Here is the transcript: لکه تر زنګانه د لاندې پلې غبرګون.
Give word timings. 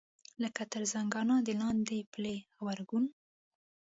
لکه 0.43 0.63
تر 0.71 0.83
زنګانه 0.93 1.35
د 1.47 1.49
لاندې 1.61 1.99
پلې 2.13 2.35
غبرګون. 2.57 3.05